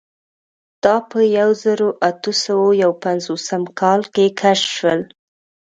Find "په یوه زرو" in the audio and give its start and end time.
1.09-1.89